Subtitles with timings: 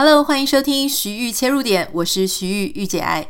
[0.00, 3.26] Hello，欢迎收听徐玉切入点，我是徐玉玉姐爱。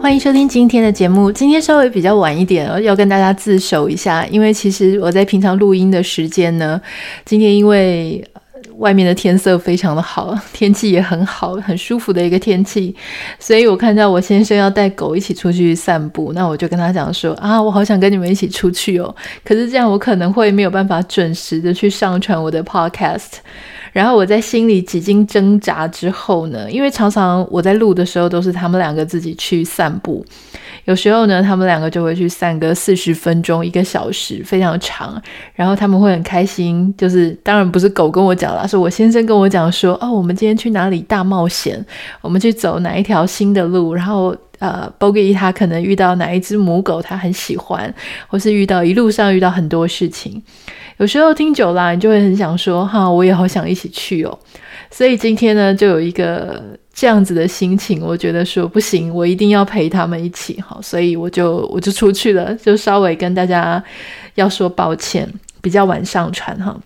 [0.00, 1.32] 欢迎收听今天的节目。
[1.32, 6.80] 今天稍微比较晚一点，要跟大家自首一下，因为其实我在平常录音的时间呢，
[7.24, 8.24] 今天因为。
[8.80, 12.94] 外面的天色非常的好， 天气也很好，很舒服的一个天气，
[13.38, 23.38] 所以我看到我先生要带狗一起出去散步，那我就跟他讲说啊，我好想跟你们一起出去哦，可是这样我可能会没有办法准时的去上传我的 podcast。
[23.92, 30.24] 然后我在心里几经挣扎之后呢，因为常常我在录的时候都是他们两个自己去散步，
[30.90, 35.22] 有时候呢他们两个就会去散个四十分钟、一个小时，非常长。
[35.54, 41.84] 然后他们会很开心，就是当然不是狗跟我讲啦，是我先生跟我讲说，哦，我们今天去哪里大冒险，
[42.20, 44.36] 我们去走哪一条新的路，然后。
[44.60, 47.94] 呃，Boggy 他可能遇到哪一只母狗，他很喜欢，
[48.28, 50.42] 或是遇到一路上遇到很多事情，
[50.98, 54.38] 有时候听久了，你就会很想说，哈，我也好想一起去哦。
[54.90, 63.82] 所以今天呢，就有一个这样子的心情，我觉得说不行，我一定要陪他们一起哈，所以我就我就出去了，就稍微跟大家
[64.34, 65.26] 要说抱歉，
[65.60, 66.76] 比较晚上传哈。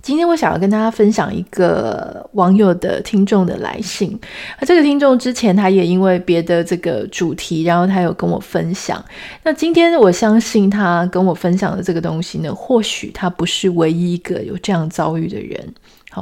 [0.00, 4.16] 今天我想要跟大家分享一个网友的听众的来信。
[4.60, 9.04] 那这个听众之前他也因为别的这个主题，然后他有跟我分享。
[9.42, 15.74] 那今天我相信他跟我分享的这个东西呢，或许他不是唯一一个有这样遭遇的人。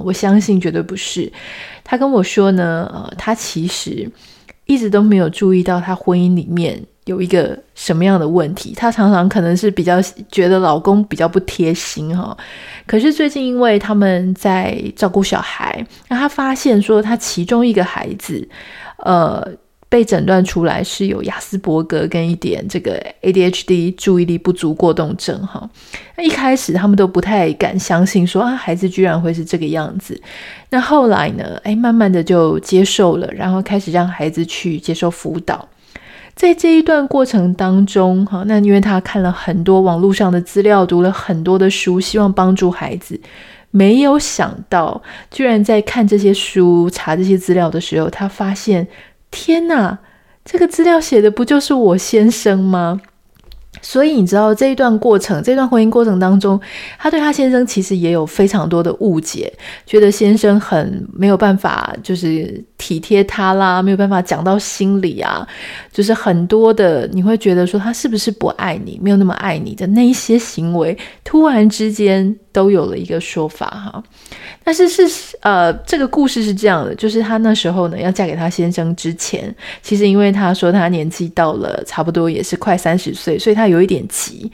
[0.05, 1.31] 我相信绝对不是。
[1.83, 4.11] 他跟我说呢，呃，他其实
[4.65, 8.73] 一直都没有注意到他婚姻里面有一个什么样的问题？
[8.75, 10.01] 他常常可能是比较
[10.33, 12.35] 觉得老公比较不贴心哈，
[12.87, 18.49] 可是最近因为他们在照顾小孩，那他发现说他其中一个孩子，
[19.05, 19.47] 呃，
[19.95, 25.71] 被诊断出来是有亚斯伯格跟一点这个 ADHD 注意力不足过动症哈。
[26.17, 30.21] 那一开始他们都不太敢相信说啊，孩子居然会是这个样子。
[30.71, 35.69] 那后来呢，哎，慢慢的就接受了，然后开始让孩子去接受辅导。
[36.35, 43.21] 在这一段过程当中，哈，那因为他看了很多网络上的资料，读了很多的书，希望帮助孩子，
[43.71, 45.01] 没有想到，
[45.31, 48.85] 居然在看这些书、查这些资料的时候，他发现，
[49.35, 49.99] 天哪，
[50.45, 53.01] 这个资料写的不就是我先生吗？
[53.83, 56.59] 所以你知道这一段过程，这段婚姻过程当中，
[56.97, 59.53] 他对他先生其实也有非常多的误解，
[59.85, 65.47] 觉得先生很没有办法，就是体贴他啦，没有办法讲到心里啊，
[65.93, 74.03] 就是很多的你会觉得说他是不是不爱你，没有那么爱你的那一些行为，突然之间都有了一个说法哈。
[74.63, 75.03] 但是是
[75.41, 84.51] 呃，这个故事是这样的，就是她那时候呢要嫁给她先生之前，其实因为她说她年纪到了差不多也是快三十岁，所以她有一点急，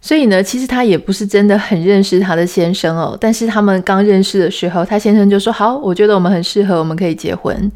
[0.00, 3.16] 所以呢，其实她也不是真的很认识她的先生哦。
[3.18, 7.70] 但是他们刚认识的时候，她先生就说好，我觉得我们很适合，我们可以结婚，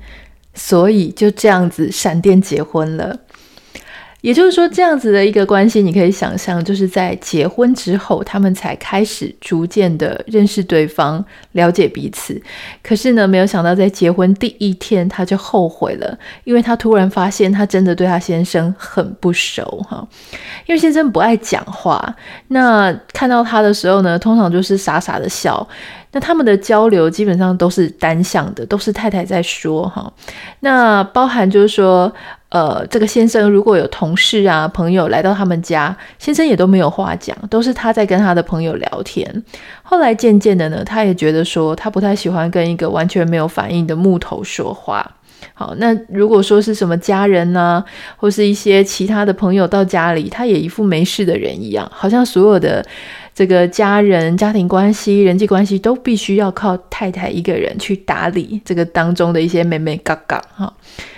[0.53, 3.17] 所以就这样子闪电结婚了。
[4.21, 12.41] 也就是说，这样子的一个关系，你可以想象，就是在结婚之后，他们才开始逐渐的认识对方，了解彼此。
[12.83, 20.07] 可是呢，没有想到在结婚第一天，他就后悔了，因为他突然发现，他真的对他先生很不熟哈。
[20.67, 22.15] 因为先生不爱讲话，
[22.49, 25.67] 那看到他的时候呢，通常就是傻傻的笑。
[26.13, 30.13] 那他们的交流基本上都是单向的，都是太太在说哈。
[30.61, 32.13] 那包含就是说，
[32.49, 39.45] 呃，这个先生如果有同事啊、朋友来到他们家，先生也都没有话讲，都是他在跟他的朋友聊天。
[39.85, 45.09] 后来渐渐的呢，他也觉得说，他不太喜欢跟一个完全没有反应的木头说话。
[45.55, 47.83] 好，那如果说是什么家人呢，
[48.17, 52.85] 或是一些其他的朋友到家里，他也一副没事的人一样，好像所有的。
[53.41, 60.71] 这个家人、家庭关系、人际关系都必须要靠太太一个人去打理，这个当中的一些美美嘎嘎哈，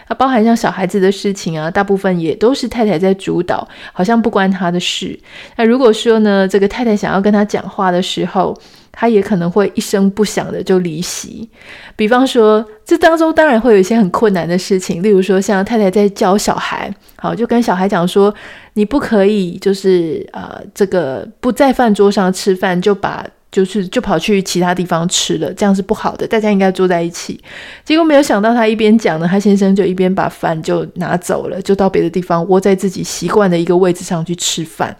[0.08, 5.18] 那包含像小孩子的事情啊，大部分也都是太太在主导，好像不关他的事。
[5.56, 8.56] 那如果说呢，这个太太想要跟他讲话的时候，
[8.92, 11.48] 他也可能会一声不响的就离席。
[11.96, 18.32] 比方说，这当中当然会有一些很困难的事情，例如说像太太在教小孩，好，就跟小孩讲说，
[18.74, 27.38] 你不可以就是呃这个不在饭桌上吃饭，就把就是就跑去其他地方吃了，这样是不好的，大家应该坐在一起。
[27.84, 34.96] 结果没有想到他一边讲呢，他先生就一边把饭就拿走了，就到别的地方窝在自己习惯的一个位置上去吃饭。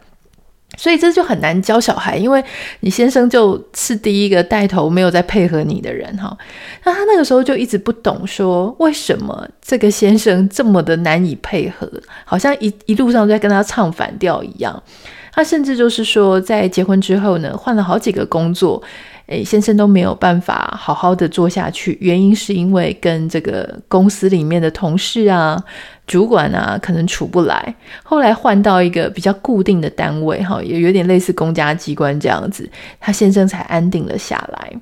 [0.77, 2.43] 所以这就很难教小孩，因为
[2.81, 6.37] 你先生就是第一个带头没有在配合你的人哈。
[6.85, 11.91] 那他那个时候就一直不懂，说为什么这个先生这么的难以配合，
[12.25, 14.83] 好像一一路上在跟他唱反调一样。
[15.33, 18.81] 他甚至就是说，在结婚之后呢，换了好几个工作。
[19.29, 25.63] 诶，先生都没有办法好好的做下去，原因是因为跟这个公司里面的同事啊、
[26.07, 27.75] 主管啊，可能处不来。
[28.03, 32.69] 后来换到一个比较固定的单位，哈，也有点类似公家机关这样子，
[33.01, 34.73] 他先生才安定了下来。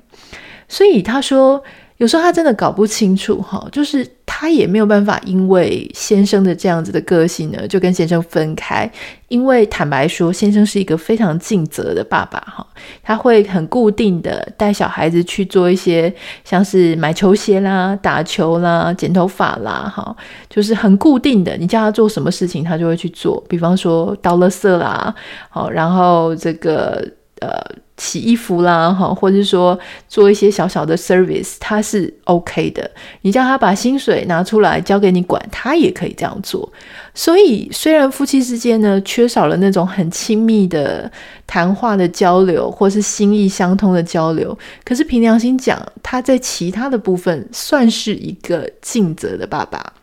[0.67, 1.63] 所以他说。
[2.01, 8.91] 有时候他真的搞不清楚，哈，就是他也没有办法，因为先生的这样子的个性呢，就跟先生分开。
[9.27, 12.65] 因为坦白说，先生是一个非常尽责的爸爸，哈，
[13.03, 16.11] 他会很固定的带小孩子去做一些，
[16.43, 20.15] 像是买球鞋啦、打球啦、剪头发啦，哈，
[20.49, 21.55] 就是很固定的。
[21.55, 23.39] 你叫他做什么事情，他就会去做。
[23.47, 25.13] 比方说倒垃圾啦，
[25.49, 27.07] 好，然后这个
[27.41, 27.61] 呃。
[28.01, 32.89] 洗衣服啦，哈，或者是说做一些小小的 service，他是 OK 的。
[33.21, 36.67] 你叫他把薪水拿出来交给你管，他也可以这样做。
[37.13, 41.11] 所以，虽然夫妻之间呢缺少了那种很亲密的
[41.45, 49.93] 谈话的交流，或是心意相通的交流，可是凭良心讲，他在其他的部分算是一个尽责的爸爸。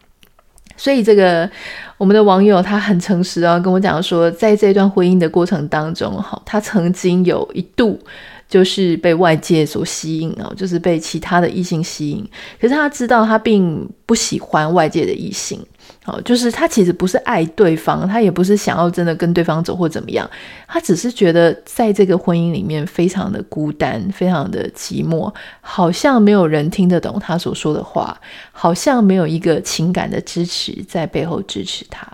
[0.79, 1.51] 所以这个
[1.99, 8.01] 我们的网友他很诚实啊，跟我讲说，在这段婚姻的过程当中，哈，他曾经有一度
[8.49, 12.27] 就是被外界所吸引啊，就是被其他的异性吸引，
[12.59, 15.61] 可是他知道他并不喜欢外界的异性。
[16.09, 20.29] 哦，就是他其实不是爱对方，他也不是想要真的跟对方走或怎么样，
[20.67, 28.19] 他只是觉得在这个婚姻里面非常的孤单，非常的寂寞，好像没有人听得懂他所说的话，
[28.53, 32.07] 好像没有一个情感的支持在背后支持他。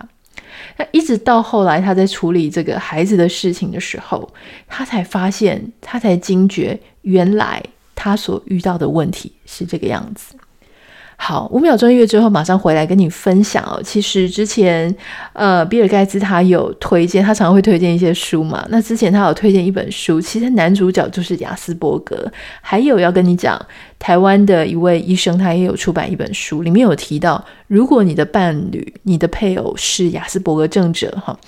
[0.76, 4.28] 那一直到后来他在处理这个孩子的事情的时候，
[4.66, 7.62] 他才发现，他才惊觉，原来
[7.94, 10.34] 他所遇到的问题是这个样子。
[11.16, 13.80] 好，五秒钟音乐之后马上回来跟你分享哦。
[13.82, 14.94] 其实之前，
[15.32, 18.66] 呃，比尔盖茨他有推荐，他常常会推荐一些书嘛。
[18.68, 22.30] 那之前他有推荐一本书，其实男主角就是亚斯伯格。
[22.60, 23.58] 还有要跟你讲，
[23.98, 31.38] 台湾的一位医生，他也有出版一本书，里面有提到，如果你的伴侣、你的配偶是亚斯伯格症者，哈，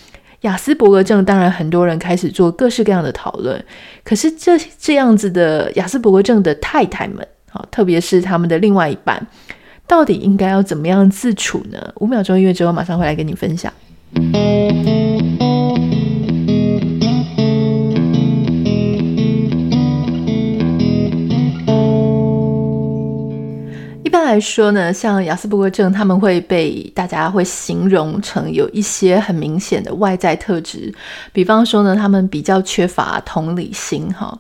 [0.43, 3.63] 亚斯伯格症，当然很多人开始做各式各样的讨论。
[4.05, 7.27] 可是这这样子的亚斯伯格症的太太们，
[7.71, 9.27] 特别是他们的另外一半。
[9.87, 11.79] 到底应该要怎么样自处呢？
[12.01, 13.73] 五秒钟音乐之后，马上会来跟你分享。
[24.27, 30.93] 来说呢，像亚斯伯格症，他们会被大家会形容成有一些很明显的外在特质，
[31.33, 34.37] 比方说呢，他们比较缺乏同理心，哈，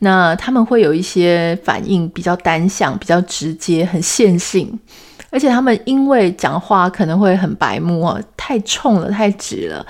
[0.00, 4.78] 那他们会有一些反应比较单向、比较直接、很线性，
[5.30, 9.86] 而且他们因为讲话可能会很白目啊，太冲了、太直了。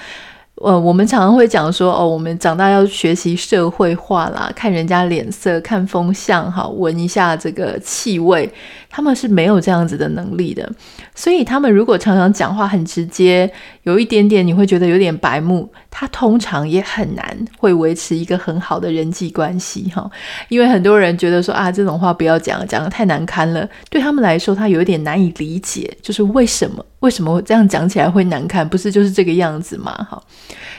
[0.60, 8.50] 呃，我们常常会讲说，哦，我们长大要学习社会化啦，看人家脸色，看风向，哈，闻一下这个气味，
[8.90, 10.68] 他们是没有这样子的能力的。
[11.14, 13.48] 所以，他们如果常常讲话很直接，
[13.84, 17.24] 有一点点你会觉得有点白目，他通常也很难
[17.58, 20.10] 会维持一个很好的人际关系，哈。
[20.48, 26.84] 因为很多人觉得说啊，这种话不要讲，讲得太难堪了，对他们来说，他有一点难以理解，就是为什么。
[27.00, 28.68] 为什么这样讲起来会难看？
[28.68, 29.92] 不是就是这个样子吗？
[30.10, 30.20] 哈，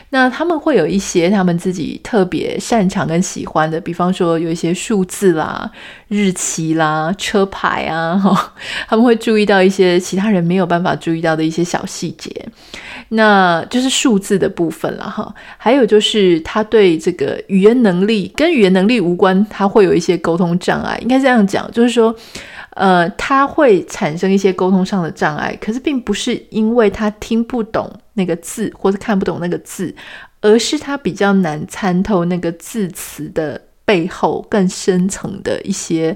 [0.09, 5.71] 那他们会有一些他们自己特别擅长跟喜欢的，比方说有一些数字啦、
[6.09, 8.53] 日期啦、车牌啊，哈，
[8.87, 12.29] 他们会注意到一些其他人没有办法注意到的一些小细节，
[13.09, 15.33] 那就是数字的部分了哈。
[15.57, 22.15] 还有就是他对这个语言能力跟语言能力无关，他会有一些沟通障碍，应该这样讲，就是说。
[22.75, 29.93] 呃，他会产生一些沟通上的障碍，可是并不是因为他听不懂那个字或者看不懂那个字，
[30.39, 33.59] 而是他比较难参透那个字词的。
[33.89, 36.15] 背后更深层的一些，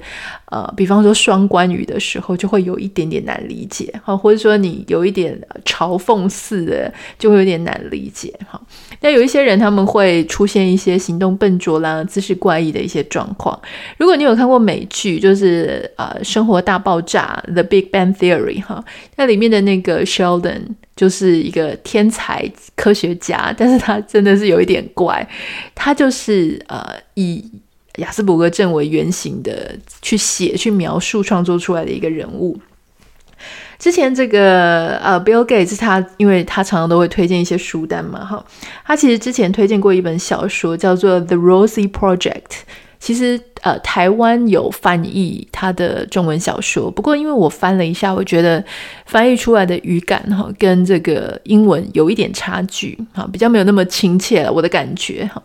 [0.54, 8.62] 呃，比方说双关语的时候，就会有一点点难理解，哈，或者说你有一点嘲讽似的，就会有点难理解，哈。
[9.02, 13.60] 那有一些人他们会出现一些行动笨拙啦、姿势怪异的一些状况。
[13.98, 20.62] 如果你有看过美剧，就是呃《生活大爆炸》（The Big Bang Theory） 哈，那里面的那个 Sheldon
[20.96, 25.28] 就是一个天才科学家，但是他真的是有一点怪，
[25.74, 27.44] 他就是呃以。
[27.98, 32.60] 雅斯伯格症为原型的去写、去描述、创作出来的一个人物。
[33.78, 38.46] 之前这个呃，Bill Gates 他，因为他常常都会推荐一些书单嘛，哈，
[38.86, 42.30] 他其实之前推荐过一本小说，叫做《The Rosie Project》。
[43.00, 48.64] 其实呃，台湾有翻译他的中文小说，不过因为我翻了一下，我觉得
[49.06, 55.44] 翻译出来的语感哈，跟这个英文有一点差距，哈，比较没有那么亲切了，我的感觉哈。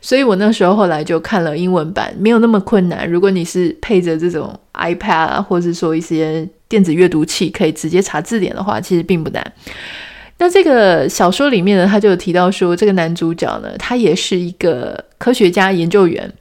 [0.00, 3.08] 所以我那时候后来就看了英文版，没有那么困难。
[3.10, 9.52] 如果你是配着这种 iPad 啊，或者说一些电子阅读器，可以直接查字典的话，其实并不难。
[10.38, 16.32] 那这个小说里面呢，他就提到说，这个男主角呢，他也是一个科学家研究员。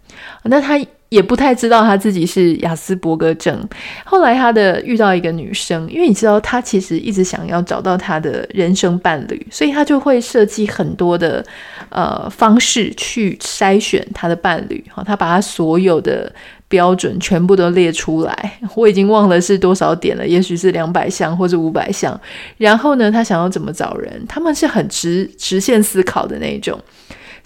[0.44, 3.68] 那他也不太知道他自己是亚斯伯格症。
[4.04, 11.46] 后来他的遇到一个女生，因为你知道他其实一直想要找到他的人生伴侣，所以他就会设计很多的
[11.90, 14.84] 呃方式去筛选他的伴侣。
[14.94, 16.32] 哈，他把他所有的
[16.68, 22.20] 标准全部都列出来， 我已经忘了是多少点了，也许是两百项或者五百项。
[22.58, 24.26] 然后呢，他想要怎么找人？
[24.28, 26.78] 他们是很直直线思考的那一种。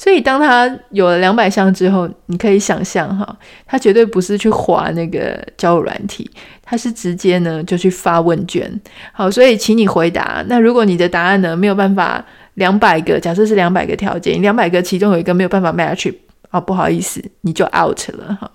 [0.02, 6.28] 所以，当他有了两百项之后，你可以想象哈，他绝对不是去划那个交友软体，
[6.64, 8.82] 他是直接呢就去发问卷。
[9.14, 10.44] 好，所以请你回答。
[10.48, 16.12] 那如果你的答案呢没有办法两百个，假设是两百个条件，两百个其中有一个没有办法 match，
[16.50, 18.50] 啊，不好意思，你就 out 了哈。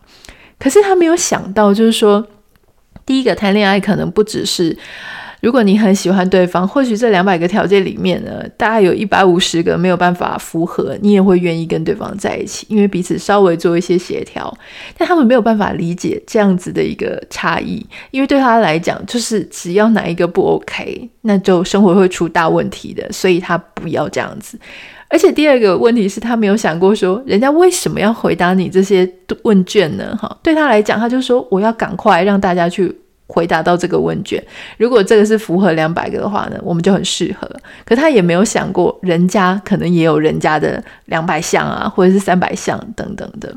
[0.59, 2.26] 可是他没有想到，就是说，
[3.07, 4.76] 第一个谈恋爱可能不只是。
[5.43, 14.52] 如果你很喜欢对方，或许这两百个条件里面呢，大概有一百五十个没有办法符合，你也会愿意跟对方在一起，因为彼此稍微做一些协调。
[14.97, 24.59] 但他们没有办法理解这样子的一个差异，因为对他来讲，就是只要哪一个不 OK，那就生活会出大问题的，所以他不要这样子。
[25.09, 29.09] 而且第二个问题是他没有想过说，人家为什么要回答你这些
[29.43, 30.19] 问卷呢？
[30.21, 32.93] 哈，对他来讲，他就说我要赶快让大家去。
[33.28, 34.42] 回答到这个问卷，
[34.78, 37.50] 如果这个是符合两百个的话呢，我们就很适合。
[37.85, 43.52] 可他也没有想过，人家可能也有人家的两百项啊，或者是三百项等等的。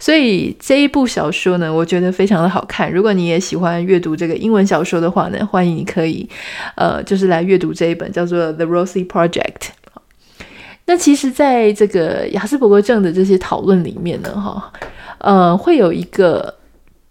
[0.00, 2.92] 所以这一部小说呢，我觉得非常的好看。
[2.92, 6.28] 如果你也喜欢阅读这个英文小说的话呢，欢迎你可以
[6.74, 9.40] 呃，就是来阅读这一本叫做《The Rosie Project》。
[10.86, 14.72] 那其实，在这个雅斯伯格症的这些讨论里面呢，哈，
[15.18, 16.52] 呃，会有一个。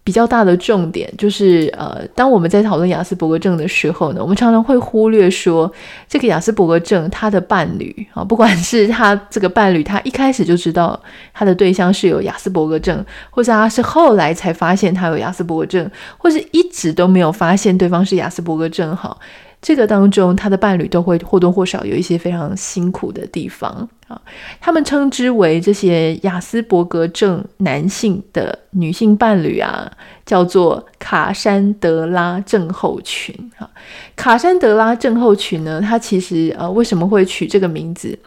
[0.04, 5.72] 比较大的重点就是，呃，当我们在讨论雅斯伯格症的时候呢，我们常常会忽略说，
[6.06, 11.00] 这个雅斯伯格症他的伴侣啊，不管是他这个伴侣，他一开始就知道
[11.32, 19.16] 他的对象是有雅斯伯格症，或者他是后来才发现他有雅斯伯格症，或是一直都没有发现对方是雅斯伯格症，哈。
[19.64, 24.20] 这个当中，他的伴侣都会或多或少有一些非常辛苦的地方啊。
[24.60, 29.90] 他们称之为这些雅斯伯格症男性的女性伴侣啊，
[30.26, 33.66] 叫做卡珊德拉症候群啊。
[34.14, 38.18] 卡珊德拉症候群呢，它其实呃为什么会取这个名字？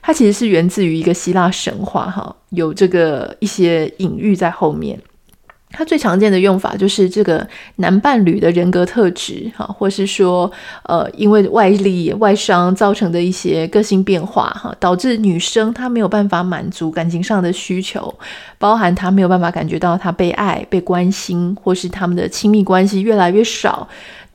[0.00, 4.98] 它其实是源自于一个希腊神话哈，有这个一些隐喻在后面。
[5.70, 7.46] 它最常见的用法就是这个
[7.76, 10.50] 男伴侣的人格特质，哈，或是说，
[10.84, 18.12] 呃，因为外力、外伤造成的一些个性变化，哈，导致女生她没有办法满足感情上的需求，
[18.58, 23.86] 包含她没有办法感觉到她被爱、被关心，或是他们的亲密关系越来越少，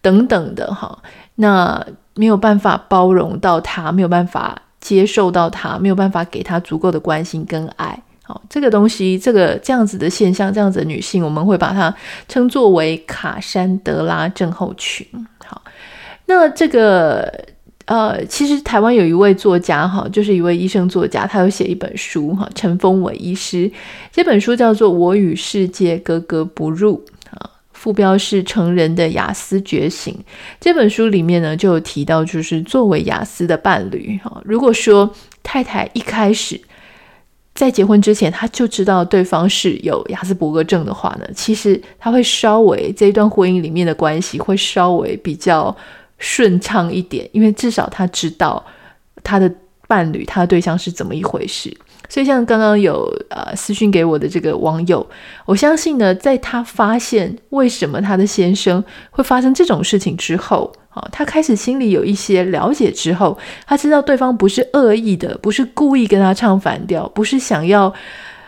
[0.01, 0.97] 等等的，哈，
[1.35, 1.83] 那
[2.15, 8.03] 没有办法包容到他，没有办法接受到他，没有办法给他足够的关心跟爱。
[8.25, 11.93] 好，这个东西，这个这样子的现象，这样子的女性，我们会把它
[12.29, 15.05] 称作为卡珊德拉症候群。
[15.45, 15.61] 好，
[16.27, 17.29] 那这个
[17.83, 23.69] 呃，其实台湾有一位作家哈，就是一位医生作家，他有写一本书哈，陈峰伟医师，
[24.09, 27.03] 这本书叫做《我与世界格格不入》
[27.37, 30.13] 啊，副标是《成人的雅思觉醒》。
[30.61, 35.13] 这本书里面呢，就有提到，就是作为雅思的伴侣哈，如果说
[35.43, 36.61] 太太一开始。
[37.55, 45.75] 在结婚之前，他就知道对方是有亚斯伯格症的话呢，其实他会稍微这一段婚姻里面的关系会稍微比较
[46.17, 48.63] 顺畅一点，因为至少他知道
[49.23, 49.51] 他的
[49.87, 51.71] 伴侣、他的对象是怎么一回事。
[52.09, 55.05] 所以，像刚刚有呃私讯给我的这个网友，
[55.45, 60.71] 我相信呢，在他发现为什么他的先生会发生这种事情之后。
[60.93, 63.35] 好，他开始心里有一些了解之后，
[63.65, 67.91] 他知道对方不是恶意的，不是故意跟他唱反调，不是想要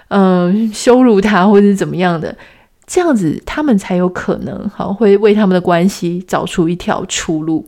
[0.09, 2.37] 嗯、羞辱他或者是怎么样的，
[2.85, 7.67] 这样子他们才有可能好会为他们的关系找出一条出路。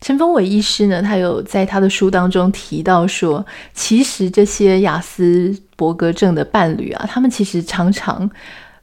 [0.00, 8.30] 陈峰伟医师呢，他有在他的书当中提到说，其实这些雅斯伯格症的伴侣啊，他们其实常常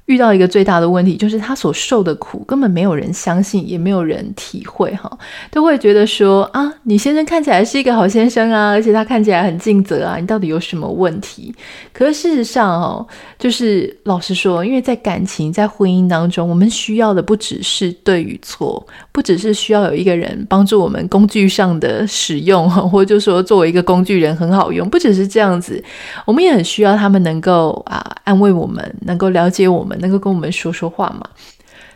[0.06, 5.12] 遇到一个最大的问题，就是他所受的苦根本没有人相信，也没有人体会，哈，
[5.50, 11.52] 都会觉得说啊，你先生看起来是一个好先生啊，而且他看起来很尽责啊，你到底有什么问题？
[11.92, 13.08] 可是事实上哦，
[13.40, 25.84] 就是老实说，因为在感情、在婚姻当中，我们需要的不只是对与错，不只是需要有一个人帮助我们工具上的使用， 或者就说作为一个工具人很好用，不只是这样子，
[26.26, 29.95] 我们也很需要他们能够啊安慰我们，能够了解我们。
[30.00, 31.28] 能够跟我们说说话嘛？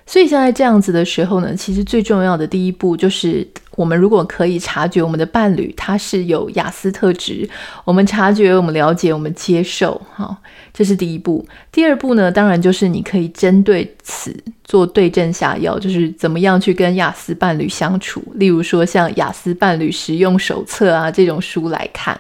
[0.06, 7.48] 所以现在这样子的时候呢，其实最重要的第一步就是，我们如果可以察觉我们的伴侣他是有雅思特质，
[7.86, 10.36] 我们察觉、我们了解、我们接受，哈，
[10.74, 11.48] 这是第一步。
[11.72, 18.24] 第二步呢，当然就是你可以针对此做对症下药，就是怎么样去跟雅思伴侣相处。
[18.34, 22.20] 例如说，像雅思伴侣实用手册啊这种书来看。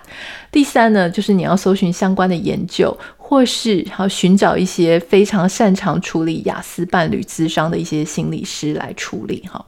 [0.51, 2.95] 第三呢，就是你要搜寻相关的研究。
[3.29, 9.63] 或是好寻找一些非常擅长处理雅思伴侣咨商的一些心理师来处理哈。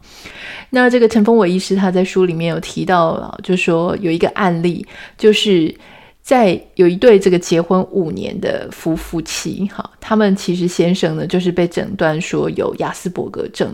[0.72, 4.84] 那这个陈峰伟医师他在书里面有提到，就说有一个案例，
[5.16, 5.72] 就是
[6.24, 13.72] 在有一对这个结婚五年的夫妇妻哈，他们其实先生呢就是被诊断说有亚斯伯格症。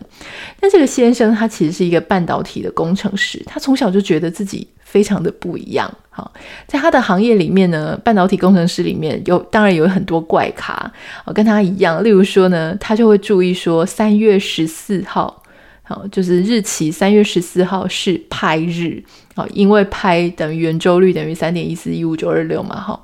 [0.59, 5.93] 但这个先生他其实是一个半导体的工程师，他从小就觉得自己非常的不一样。
[6.09, 6.31] 好，
[6.65, 10.91] 在他的行业里面呢，半导体工程师里面有当然有很多怪咖，
[11.35, 12.01] 跟他一样。
[12.01, 15.43] 例如说呢，他就会注意说三月十四号，
[15.83, 19.03] 好，就是日期三月十四号是派日，
[19.35, 22.99] 好，因为派等于圆周率等于三点一四一五九二六嘛，哈，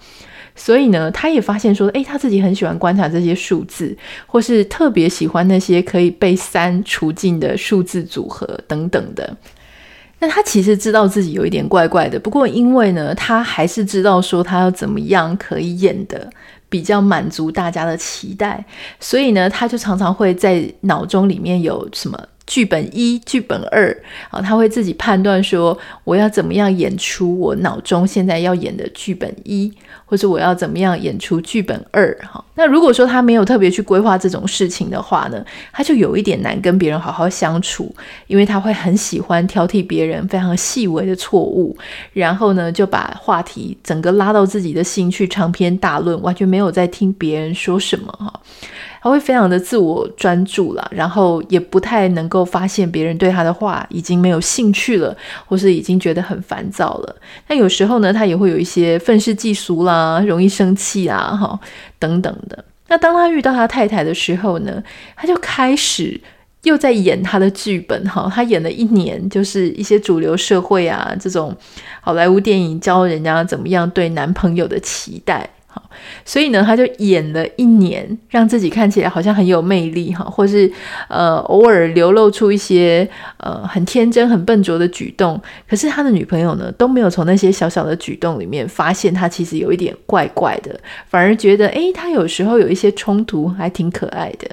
[0.55, 9.37] 所以呢，他也发现说，诶，他自己很喜欢观察这些数字，或是特别喜欢那些可以被三除尽的数字组合等等的。
[10.23, 16.29] 但他其实知道自己有一点怪怪的，不过因为呢，他还是知道说他要怎么样可以演的
[16.69, 18.63] 比较满足大家的期待，
[19.01, 22.17] 所以呢，他就常常会在脑中里面有什么。
[22.45, 23.95] 剧本一、剧本二，
[24.29, 29.71] 啊，他会自己判断说，我要怎么样演出我脑中现在要演的剧本一，
[30.05, 32.43] 或是我要怎么样演出剧本二，哈。
[32.55, 37.93] 那如果说他没有特别去规划这种事情的话呢，他就有一点难跟别人好好相处，
[38.27, 41.75] 因为他会很喜欢挑剔别人非常细微的错误，
[42.11, 48.41] 然后呢，就把话题整个拉到自己的兴趣，长篇大论，完全没有在听别人说什么，哈。
[49.03, 55.13] 他会非常的自我专注了，然后也不太能够发现别人对他的话已经没有兴趣了，
[55.45, 57.15] 或是已经觉得很烦躁了。
[57.49, 61.59] 那有时候呢，他也会有一些愤世嫉俗啦，容易生气啊，哈，
[61.99, 62.63] 等等的。
[62.87, 64.81] 那当他遇到他太太的时候呢，
[65.17, 66.17] 他就开始
[66.61, 71.53] 又在演他的剧本，哈，他演了一年，就是一些主流社会啊这种
[71.99, 75.49] 好莱坞电影教人家怎么样对男朋友的期待。
[76.25, 80.71] 所以呢，他就演了一年，让自己看起来好像很有魅力哈，或是
[81.07, 85.41] 呃偶尔流露出一些呃很天真、很笨拙的举动。
[85.67, 94.47] 可是他的女朋友呢，都没有从那些小小的举动里面发现他其实有一点怪怪的，反而觉得诶，他有时候有一些冲突，还挺可爱的。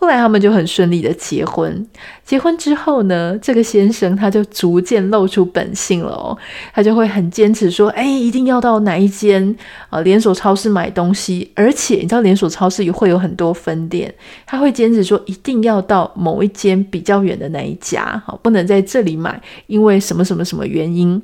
[0.00, 1.86] 后来他们就很顺利的结婚。
[2.24, 6.36] 结婚之后呢，这个先生他就逐渐露出本性了哦。
[6.72, 9.54] 他就会很坚持说：“哎，一定要到哪一间
[9.90, 11.50] 啊连锁超市买东西。
[11.54, 14.12] 而且你知道连锁超市也会有很多分店，
[14.46, 21.20] 他会坚持说一定要到某一间比较远的那一家，好，不能在这里买，因为什么什么什么原因。”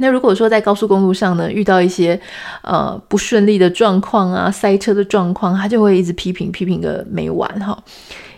[0.00, 2.18] 那如果说在高速公路上呢，遇到一些
[2.62, 7.78] 呃不顺利的状况啊，塞车的状况，他就会一直批评批评个没完哈。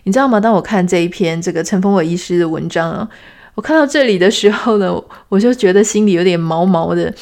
[0.02, 0.40] 你知道吗？
[0.40, 3.08] 当我看这一篇这个陈峰伟医师的文章啊，
[3.54, 4.92] 我看到这里的时候呢，
[5.30, 7.14] 我就觉得心里有点毛毛的，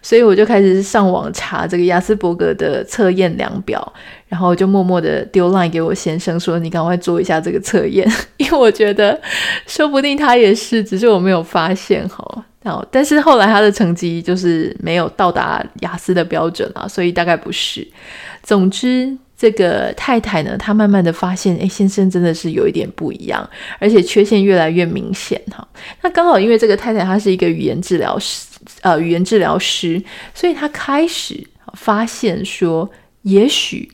[0.00, 3.92] 所以我就开始上网查这个亚斯伯格的测验量表，
[4.28, 8.08] 然后就默默的丢 line 给我先生说：“你赶快做一下这个测验，
[8.38, 9.20] 因为我觉得
[9.66, 12.24] 说不定他也是，只是我没有发现哈。”
[12.90, 17.86] 但是后来他的成绩就是没有到达雅思的标准啊，所以大概不是。
[18.42, 25.66] 总之，这个太太呢，她慢慢的发现，哎，先生真的是有一点不一样，而且缺陷越来越明显哈。
[26.02, 28.46] 那刚好因为这个太太她是一个语言治疗师，
[28.82, 30.02] 呃，语言治疗师，
[30.34, 31.42] 所以她开始
[31.74, 32.90] 发现说，
[33.22, 33.88] 也许，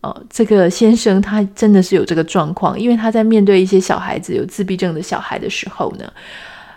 [0.00, 6.12] 哦，这个先生他真的是有这个状况，因为他在面对一些小孩子有自闭症的小孩的时候呢，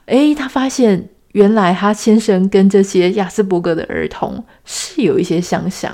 [0.06, 1.10] 诶，他发现。
[1.36, 5.94] 原来他先生跟这些亚斯伯格的儿童是有一些相像。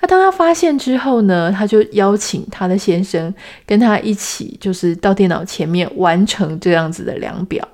[0.00, 3.34] 那当他发现之后呢，他就邀请他的先生
[3.66, 7.66] 跟他一起，就是到电脑前面完成这样子的量表。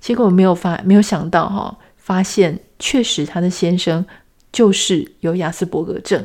[0.00, 4.02] 结果没有发，没有想到哈、哦，发现确实他的先生
[4.50, 6.24] 就是有亚斯伯格症。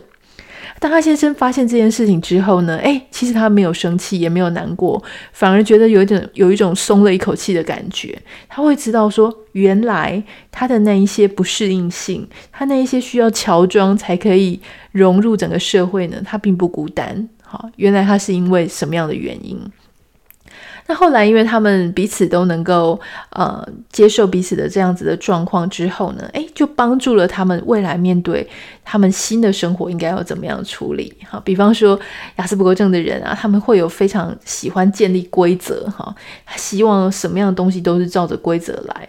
[0.78, 5.02] 当他先生发现这件事情之后呢，诶，其实他没有生气，也没有难过，
[5.34, 8.18] 反而觉得有一点有一种松了一口气的感觉。
[8.48, 14.60] 他会知道说，原来他的那一些不适应性，他那一些需要乔装才可以
[14.92, 17.28] 融入整个社会呢，他并不孤单。
[17.42, 19.60] 好，原来他是因为什么样的原因？
[20.90, 23.00] 那后来，因为他们彼此都能够
[23.30, 28.50] 呃接受彼此的这样子的状况之后呢，诶，就帮助了他们未来面对
[28.84, 31.14] 他们新的生活应该要怎么样处理。
[31.30, 32.00] 哈，比方说
[32.38, 36.16] 雅思不够症的人啊，他们会有非常喜欢建立规则，哈，
[36.56, 39.08] 希望什么样的东西都是照着规则来。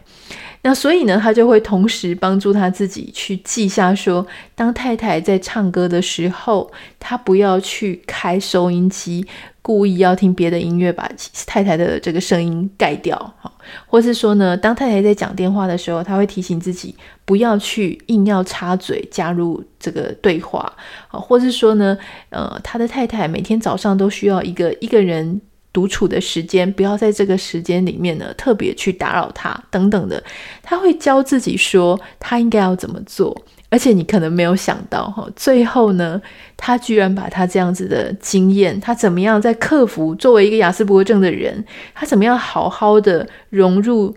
[0.62, 9.26] 那所以呢，他就会同时帮助他自己去记下说，当太太在唱歌的时候，他不要去开收音机。
[9.62, 11.08] 故意要听别的音乐，把
[11.46, 13.52] 太太的这个声音盖掉，哈，
[13.86, 16.94] 或是说呢，当太太在讲电话的时候，他会提醒自己
[17.26, 20.60] 不要去硬要插嘴加入这个对话，
[21.08, 21.96] 啊，或是说呢，
[22.30, 25.38] 呃，他的太太每天早上都需要一个一个人
[25.72, 30.22] 独处的时间，不要在这个时间里面呢特别去打扰他等等的，
[30.62, 33.40] 他会教自己说他应该要怎么做。
[33.72, 36.20] 而且你可能没有想到哈，最后呢，
[36.56, 44.16] 他居然把他这样子的经验，他怎么样在克服作为一个雅斯伯格症的人，他怎么样好好的融入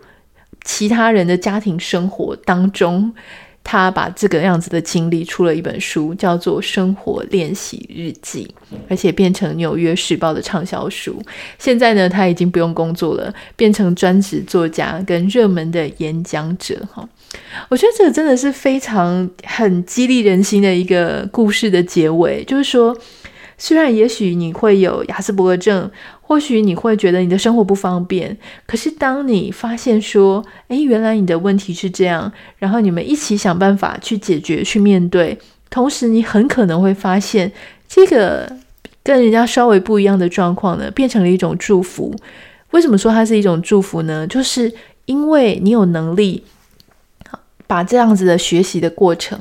[0.64, 3.14] 其他人的家庭生活当中，
[3.64, 8.48] 他把这个样子的经历出了一本书，叫做《生活练习日记》，
[8.90, 11.22] 而且变成《纽约时报》的畅销书。
[11.58, 17.08] 现在呢，他已经不用工作了，变成专职作家跟热门的演讲者哈。
[17.70, 22.96] 我觉得这个真的是非常很激励人心的一个故事的结尾，就是说，
[23.58, 25.90] 虽然也许你会有亚斯伯格症，
[26.34, 35.38] 或许你会觉得你的生活不方便，可是当你发现说，诶，原来你的问题是这样，然后你们一起想办法去解决、去面对，
[35.70, 37.52] 同时你很可能会发现，
[37.88, 38.52] 这个
[39.04, 42.12] 跟人家稍微不一样的状况呢，变成了一种祝福。
[42.72, 44.26] 为什么说它是一种祝福呢？
[44.26, 44.74] 就是
[45.06, 46.44] 因为你有能力。
[47.66, 49.40] 把这样子的学习的过程，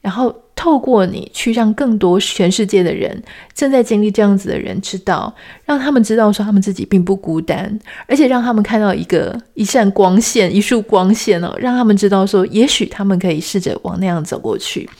[0.00, 3.22] 然后透过你去让更多全世界的人
[3.54, 5.32] 正在经历这样子的人知道，
[5.64, 14.90] 让他们知道说他们自己并不孤单，而且让他们看到一个一扇光线、一束光线哦，让他们知道说，也许他们可以试着往那样走过去。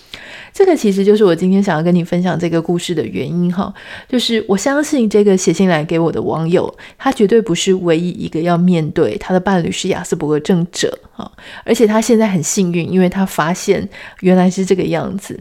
[0.59, 3.73] 这个其实就是我今天想要跟你分享这个故事的原因哈，
[4.09, 11.31] 就是我相信这个写信来给我的网友，他绝对不是唯一一个要面对他的伴侣是亚斯伯格症者哈，
[11.63, 15.39] 而且他现在很幸运，因为他发现原来是这个样子。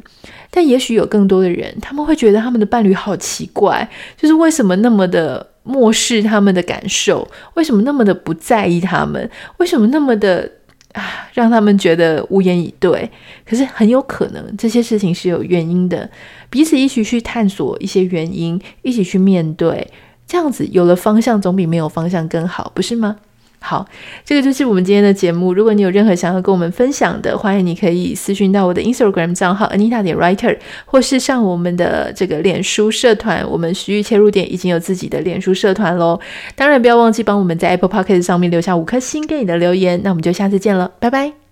[0.52, 9.28] 但也许有更多的人，他们会觉得他们的伴侣好奇怪，就是为什么那么的漠视他们的感受，为什么那么的不在意他们，
[9.58, 10.48] 为什么那么的。
[10.94, 13.10] 啊，让他们觉得无言以对。
[13.46, 16.10] 可是很有可能这些事情是有原因的，
[16.50, 19.88] 彼此一起去探索一些原因，一起去面对，
[20.26, 23.18] 这样子有了方向总比没有方向更好，不是吗？
[23.60, 23.86] 好，
[24.24, 25.54] 这个就是我们今天的节目。
[25.54, 33.44] 如果你有任何想要跟我们分享的，欢迎你可以私讯到我的 Instagram 账号 Anita 点 Writer，或是上我们的这个脸书社团。
[33.50, 36.20] 我们徐玉切入点已经有自己的脸书社团喽。
[36.56, 40.00] 当然，不要忘记帮我们在 Apple p o c k e t 上面留下五颗星给你的留言。
[40.04, 41.47] 那我们就下次见了，拜拜。